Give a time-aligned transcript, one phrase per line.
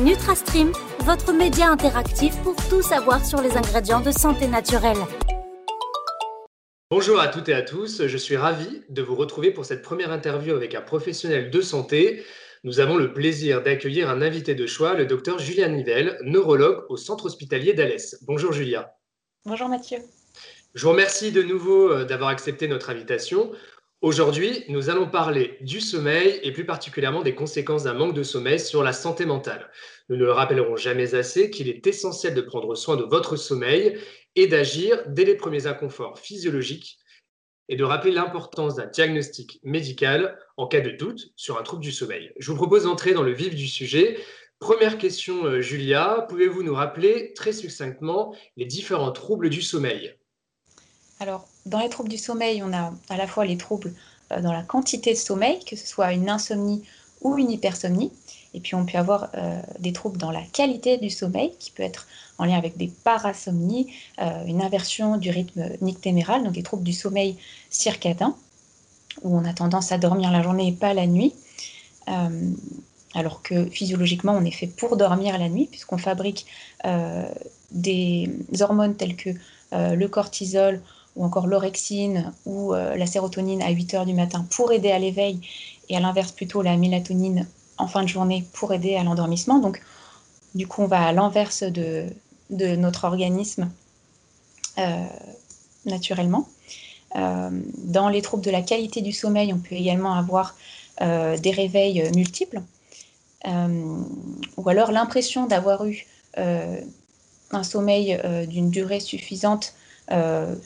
[0.00, 4.96] NutraStream, votre média interactif pour tout savoir sur les ingrédients de santé naturelle.
[6.90, 10.10] Bonjour à toutes et à tous, je suis ravi de vous retrouver pour cette première
[10.10, 12.24] interview avec un professionnel de santé.
[12.64, 16.96] Nous avons le plaisir d'accueillir un invité de choix, le docteur Julia Nivelle, neurologue au
[16.96, 18.24] centre hospitalier d'Alès.
[18.26, 18.94] Bonjour Julia.
[19.44, 19.98] Bonjour Mathieu.
[20.72, 23.50] Je vous remercie de nouveau euh, d'avoir accepté notre invitation.
[24.02, 28.58] Aujourd'hui, nous allons parler du sommeil et plus particulièrement des conséquences d'un manque de sommeil
[28.58, 29.70] sur la santé mentale.
[30.08, 33.98] Nous ne le rappellerons jamais assez qu'il est essentiel de prendre soin de votre sommeil
[34.36, 36.98] et d'agir dès les premiers inconforts physiologiques
[37.68, 41.92] et de rappeler l'importance d'un diagnostic médical en cas de doute sur un trouble du
[41.92, 42.32] sommeil.
[42.38, 44.18] Je vous propose d'entrer dans le vif du sujet.
[44.60, 50.14] Première question, euh, Julia, pouvez-vous nous rappeler très succinctement les différents troubles du sommeil?
[51.18, 53.92] Alors, dans les troubles du sommeil, on a à la fois les troubles
[54.32, 56.82] euh, dans la quantité de sommeil, que ce soit une insomnie
[57.20, 58.12] ou une hypersomnie.
[58.54, 61.82] Et puis, on peut avoir euh, des troubles dans la qualité du sommeil, qui peut
[61.82, 62.06] être
[62.38, 66.92] en lien avec des parasomnies, euh, une inversion du rythme nictéméral, donc des troubles du
[66.92, 67.36] sommeil
[67.68, 68.34] circadien,
[69.22, 71.34] où on a tendance à dormir la journée et pas la nuit.
[73.14, 76.46] alors que physiologiquement, on est fait pour dormir la nuit, puisqu'on fabrique
[77.70, 79.30] des hormones telles que
[79.72, 80.80] le cortisol
[81.20, 84.98] ou encore l'orexine ou euh, la sérotonine à 8 heures du matin pour aider à
[84.98, 85.38] l'éveil
[85.90, 87.46] et à l'inverse plutôt la mélatonine
[87.76, 89.58] en fin de journée pour aider à l'endormissement.
[89.58, 89.82] Donc
[90.54, 92.06] du coup on va à l'inverse de,
[92.48, 93.70] notre organisme
[94.78, 95.04] euh,
[95.84, 96.48] naturellement.
[97.16, 97.50] Euh,
[97.84, 100.56] dans les troubles de la qualité du sommeil, on peut également avoir
[101.00, 102.60] des réveils multiples
[103.46, 109.72] ou alors l'impression d'avoir eu un sommeil d'une durée suffisante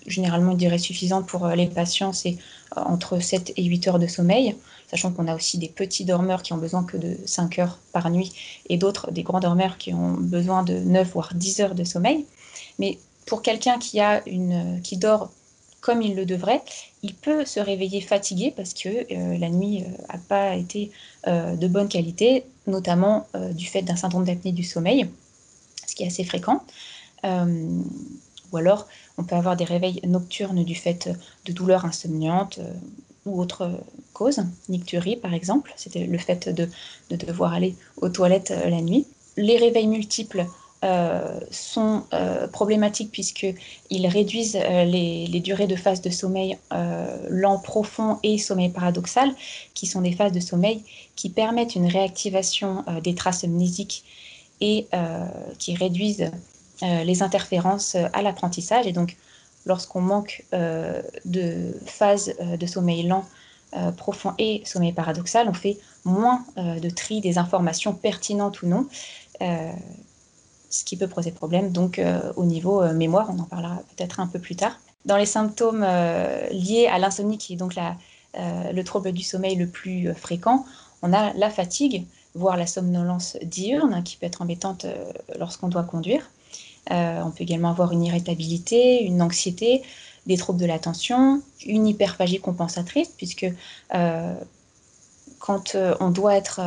[0.06, 2.36] généralement une durée suffisante pour euh, les patients, c'est
[2.76, 4.56] euh, entre 7 et 8 heures de sommeil,
[4.90, 8.10] sachant qu'on a aussi des petits dormeurs qui ont besoin que de 5 heures par
[8.10, 8.32] nuit
[8.68, 12.24] et d'autres, des grands dormeurs qui ont besoin de 9 voire 10 heures de sommeil.
[12.78, 15.30] Mais pour quelqu'un qui, a une, qui dort
[15.80, 16.62] comme il le devrait,
[17.02, 19.06] il peut se réveiller fatigué parce que
[19.38, 20.90] la nuit n'a pas été
[21.26, 25.10] de bonne qualité, notamment du fait d'un syndrome d'apnée du sommeil,
[25.86, 26.62] ce qui est assez fréquent.
[28.54, 28.86] Ou alors
[29.18, 31.10] on peut avoir des réveils nocturnes du fait
[31.44, 32.72] de douleurs insomniantes euh,
[33.26, 33.70] ou autres
[34.12, 36.68] causes, nicturie par exemple, c'était le fait de,
[37.10, 39.06] devoir aller aux toilettes euh, la nuit.
[39.36, 40.46] Les réveils multiples
[40.84, 42.04] euh, sont
[42.52, 46.56] problématiques puisqu'ils réduisent les, durées de phase de sommeil
[47.30, 49.34] lent profond et sommeil paradoxal,
[49.72, 50.84] qui sont des phases de sommeil
[51.16, 54.04] qui permettent une réactivation des traces amnésiques
[54.60, 54.86] et
[55.58, 56.30] qui réduisent euh,
[57.04, 58.86] les interférences euh, à l'apprentissage.
[58.86, 59.16] Et donc,
[59.66, 63.24] lorsqu'on manque euh, de phases de sommeil lent,
[63.96, 68.86] profond et sommeil paradoxal, on fait moins de tri des informations pertinentes ou non,
[69.40, 71.72] ce qui peut poser problème.
[71.72, 72.00] Donc,
[72.36, 74.78] au niveau mémoire, on en parlera peut-être un peu plus tard.
[75.06, 75.84] Dans les symptômes
[76.52, 77.74] liés à l'insomnie, qui est donc
[78.36, 80.64] le trouble du sommeil le plus fréquent,
[81.02, 82.06] on a la fatigue,
[82.36, 84.86] voire la somnolence diurne, qui peut être embêtante
[85.36, 86.30] lorsqu'on doit conduire.
[86.90, 89.82] Euh, on peut également avoir une irritabilité, une anxiété,
[90.26, 93.46] des troubles de l'attention, une hyperphagie compensatrice, puisque
[93.94, 94.34] euh,
[95.38, 96.60] quand euh, on doit être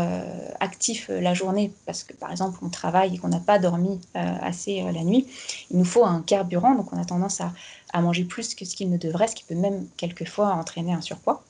[0.59, 4.81] actif la journée, parce que par exemple on travaille et qu'on n'a pas dormi assez
[4.81, 5.25] la nuit,
[5.71, 8.91] il nous faut un carburant, donc on a tendance à, manger plus que ce qu'il
[8.91, 11.43] ne devrait, ce qui peut même quelquefois entraîner un surpoids.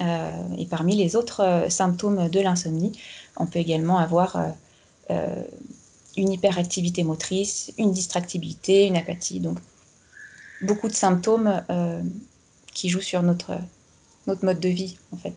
[0.00, 2.98] et parmi les autres symptômes de l'insomnie,
[3.36, 4.36] on peut également avoir
[6.18, 9.40] une hyperactivité motrice, une distractibilité, une apathie.
[9.40, 9.58] Donc,
[10.62, 12.02] beaucoup de symptômes euh,
[12.74, 13.52] qui jouent sur notre,
[14.26, 15.34] notre mode de vie, en fait.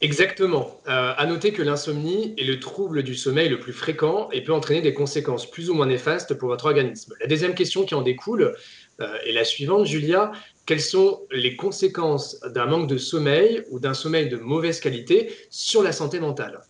[0.00, 0.80] Exactement.
[0.88, 4.54] Euh, à noter que l'insomnie est le trouble du sommeil le plus fréquent et peut
[4.54, 7.12] entraîner des conséquences plus ou moins néfastes pour votre organisme.
[7.20, 8.54] La deuxième question qui en découle
[9.00, 10.32] euh, est la suivante, Julia.
[10.64, 15.82] Quelles sont les conséquences d'un manque de sommeil ou d'un sommeil de mauvaise qualité sur
[15.82, 16.60] la santé mentale?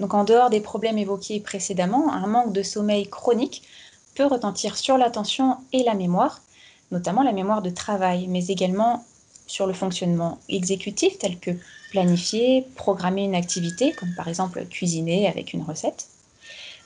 [0.00, 3.62] Donc en dehors des problèmes évoqués précédemment, un manque de sommeil chronique
[4.14, 6.40] peut retentir sur l'attention et la mémoire,
[6.90, 9.04] notamment la mémoire de travail, mais également
[9.46, 11.50] sur le fonctionnement exécutif tel que
[11.90, 16.08] planifier, programmer une activité, comme par exemple cuisiner avec une recette.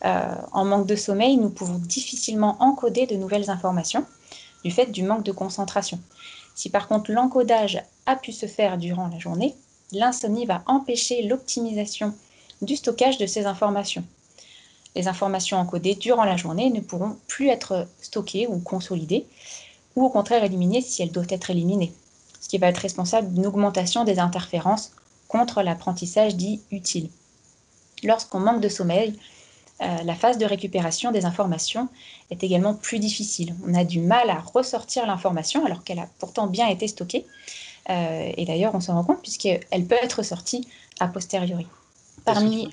[0.04, 4.04] Euh, en manque de sommeil, nous pouvons difficilement encoder de nouvelles informations
[4.64, 6.00] du fait du manque de concentration.
[6.54, 9.54] Si par contre l'encodage a pu se faire durant la journée,
[9.92, 12.14] l'insomnie va empêcher l'optimisation
[12.62, 14.04] du stockage de ces informations.
[14.96, 19.26] Les informations encodées durant la journée ne pourront plus être stockées ou consolidées,
[19.96, 21.92] ou au contraire éliminées si elles doivent être éliminées,
[22.40, 24.92] ce qui va être responsable d'une augmentation des interférences
[25.28, 27.10] contre l'apprentissage dit utile.
[28.02, 29.14] Lorsqu'on manque de sommeil,
[29.80, 31.88] la phase de récupération des informations
[32.30, 33.54] est également plus difficile.
[33.66, 37.26] On a du mal à ressortir l'information alors qu'elle a pourtant bien été stockée.
[37.88, 40.66] et d'ailleurs, on s'en rend compte puisqu'elle peut être sortie
[40.98, 41.66] a posteriori.
[42.32, 42.68] Parmi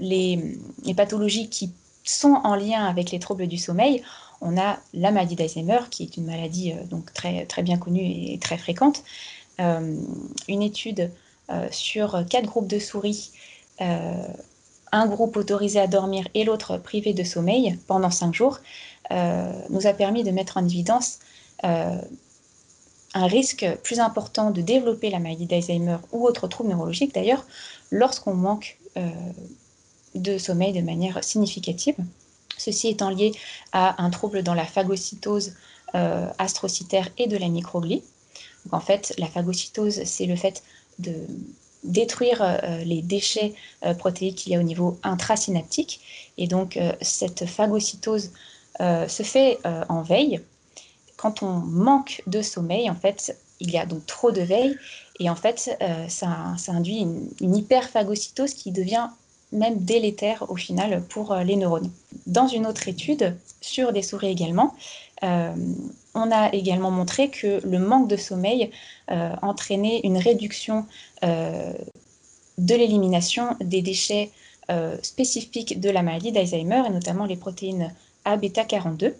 [0.00, 1.72] les, les pathologies qui
[2.04, 4.02] sont en lien avec les troubles du sommeil,
[4.40, 8.04] on a la maladie d'Alzheimer, qui est une maladie euh, donc très, très bien connue
[8.04, 9.02] et très fréquente.
[9.60, 9.96] Euh,
[10.46, 11.10] une étude
[11.50, 13.32] euh, sur quatre groupes de souris,
[14.90, 18.58] un groupe autorisé à dormir et l'autre privé de sommeil pendant cinq jours,
[19.12, 21.20] nous a permis de mettre en évidence
[23.18, 27.44] un risque plus important de développer la maladie d'Alzheimer ou autre trouble neurologique d'ailleurs
[27.90, 28.78] lorsqu'on manque
[30.14, 31.96] de sommeil de manière significative.
[32.56, 33.32] Ceci étant lié
[33.72, 35.54] à un trouble dans la phagocytose
[35.94, 38.02] euh, astrocytaire et de la microglie.
[38.72, 40.62] en fait, la phagocytose, c'est le fait
[40.98, 41.14] de
[41.84, 43.54] détruire euh, les déchets
[43.84, 46.00] euh, protéiques qu'il y a au niveau intrasynaptique.
[46.36, 48.30] Et donc, cette phagocytose
[48.80, 50.40] se fait en veille.
[51.18, 54.76] Quand on manque de sommeil, en fait, il y a donc trop de veille.
[55.20, 55.76] Et en fait,
[56.08, 56.28] ça,
[56.68, 57.06] induit
[57.40, 59.08] une, hyperphagocytose qui devient
[59.52, 61.90] même délétère au final pour euh, les neurones.
[62.26, 64.74] Dans une autre étude, sur des souris également,
[65.22, 65.52] euh,
[66.14, 68.70] on a également montré que le manque de sommeil
[69.10, 70.86] euh, entraînait une réduction
[71.22, 74.30] de l'élimination des déchets
[75.02, 77.92] spécifiques de la maladie d'Alzheimer, et notamment les protéines
[78.32, 79.14] A-bêta-42,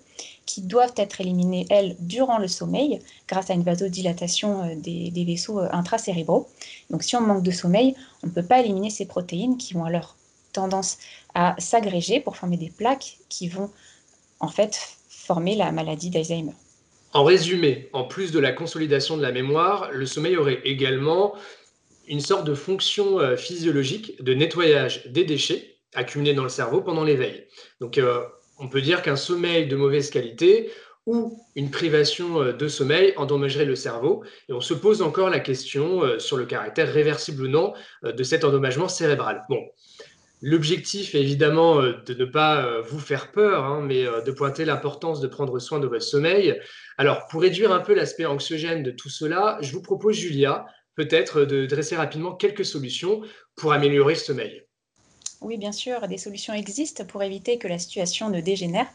[0.47, 5.59] qui doivent être éliminées, elles, durant le sommeil, grâce à une vasodilatation des, des vaisseaux
[5.59, 6.49] intracérébraux.
[6.91, 9.85] Donc si on manque de sommeil, on ne peut pas éliminer ces protéines qui vont
[9.85, 10.17] alors
[10.53, 10.99] tendance
[11.35, 13.71] à s'agréger pour former des plaques qui vont
[14.41, 16.55] en fait former la maladie d'Alzheimer.
[17.13, 21.35] En résumé, en plus de la consolidation de la mémoire, le sommeil aurait également
[22.07, 27.05] une sorte de fonction euh, physiologique de nettoyage des déchets accumulés dans le cerveau pendant
[27.05, 27.47] l'éveil.
[27.81, 28.23] Donc euh,
[28.59, 30.71] on peut dire qu'un sommeil de mauvaise qualité
[31.07, 34.25] ou une privation euh, de sommeil endommagerait le cerveau.
[34.49, 37.75] Et on se pose encore la question sur le caractère réversible ou non
[38.05, 39.45] de cet endommagement cérébral.
[39.49, 39.61] Bon,
[40.41, 44.31] L'objectif est évidemment euh, de ne pas euh, vous faire peur, hein, mais euh, de
[44.31, 46.61] pointer l'importance de prendre soin de votre sommeil.
[46.97, 51.45] Alors, pour réduire un peu l'aspect anxiogène de tout cela, je vous propose, Julia, peut-être
[51.45, 53.23] de dresser rapidement quelques solutions
[53.57, 54.68] pour améliorer le sommeil.
[55.41, 58.87] Oui, bien sûr, des solutions existent pour éviter que la situation ne dégénère.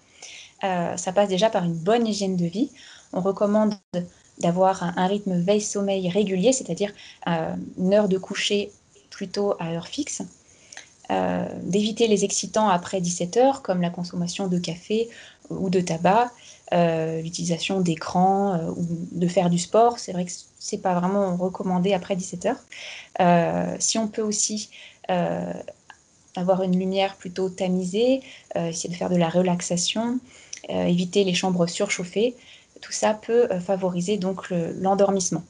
[0.62, 2.70] ça passe déjà par une bonne hygiène de vie.
[3.14, 3.76] On recommande
[4.40, 6.92] d'avoir un, rythme veille-sommeil régulier, c'est-à-dire
[7.26, 8.72] une heure de coucher
[9.10, 10.24] plutôt à heure fixe
[11.12, 15.10] euh, d'éviter les excitants après 17 heures, comme la consommation de café
[15.50, 16.32] ou de tabac,
[16.74, 20.00] euh, l'utilisation d'écran euh, ou de faire du sport.
[20.00, 23.78] C'est vrai que c'est pas vraiment recommandé après 17 heures.
[23.80, 24.70] si on peut aussi
[26.36, 28.22] avoir une lumière plutôt tamisée,
[28.56, 30.20] essayer de faire de la relaxation,
[30.70, 32.36] éviter les chambres surchauffées,
[32.82, 35.44] tout ça peut favoriser donc l'endormissement.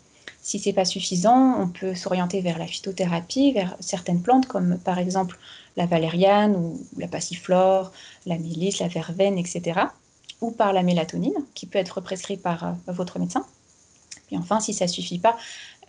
[0.44, 4.78] Si ce n'est pas suffisant, on peut s'orienter vers la phytothérapie, vers certaines plantes comme
[4.78, 5.40] par exemple
[5.78, 7.94] la valériane ou la passiflore,
[8.26, 9.80] la mélisse, la verveine, etc.
[10.42, 13.46] Ou par la mélatonine qui peut être prescrite par euh, votre médecin.
[14.32, 15.38] Et enfin, si ça ne suffit pas,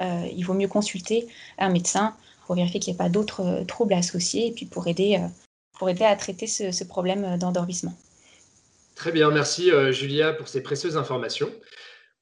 [0.01, 1.27] euh, il vaut mieux consulter
[1.59, 2.15] un médecin
[2.47, 5.19] pour vérifier qu'il n'y a pas d'autres euh, troubles associés et puis pour aider,
[5.79, 7.97] pour aider à traiter ce, problème d'endormissement.
[8.95, 11.51] Très bien, merci Julia pour ces précieuses informations.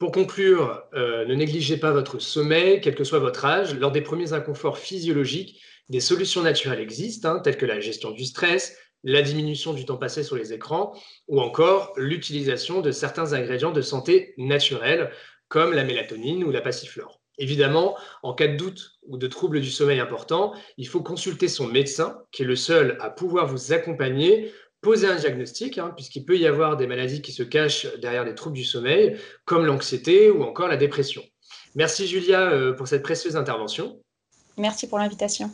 [0.03, 3.73] Pour conclure, euh, ne négligez pas votre sommeil, quel que soit votre âge.
[3.77, 8.25] Lors des premiers inconforts physiologiques, des solutions naturelles existent, hein, telles que la gestion du
[8.25, 10.93] stress, la diminution du temps passé sur les écrans,
[11.29, 15.13] ou encore l'utilisation de certains ingrédients de santé naturels,
[15.47, 17.22] comme la mélatonine ou la passiflore.
[17.43, 21.67] Évidemment, en cas de doute ou de trouble du sommeil important, il faut consulter son
[21.67, 26.37] médecin, qui est le seul à pouvoir vous accompagner poser un diagnostic, hein, puisqu'il peut
[26.37, 30.45] y avoir des maladies qui se cachent derrière des troubles du sommeil, comme l'anxiété ou
[30.45, 31.23] encore la dépression.
[31.75, 34.01] Merci Julia euh, pour cette précieuse intervention.
[34.57, 35.51] Merci pour l'invitation.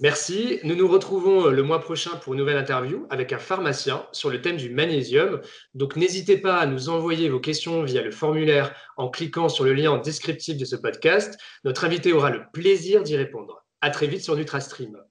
[0.00, 0.60] Merci.
[0.62, 4.30] Nous nous retrouvons euh, le mois prochain pour une nouvelle interview avec un pharmacien sur
[4.30, 5.40] le thème du magnésium.
[5.74, 9.74] Donc n'hésitez pas à nous envoyer vos questions via le formulaire en cliquant sur le
[9.74, 11.36] lien en descriptif de ce podcast.
[11.64, 13.64] Notre invité aura le plaisir d'y répondre.
[13.80, 15.07] À très vite sur NutraStream.